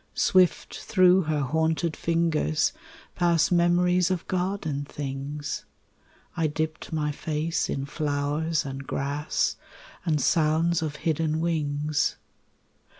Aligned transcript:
Swift 0.15 0.79
through 0.79 1.21
her 1.21 1.41
haunted 1.41 1.95
fingers 1.95 2.73
pass 3.13 3.51
Memories 3.51 4.09
of 4.09 4.27
garden 4.27 4.83
things; 4.83 5.63
I 6.35 6.47
dipped 6.47 6.91
my 6.91 7.11
face 7.11 7.69
in 7.69 7.85
flowers 7.85 8.65
and 8.65 8.87
grass 8.87 9.57
And 10.03 10.19
sounds 10.19 10.81
of 10.81 10.95
hidden 11.05 11.39
wings. 11.39 12.15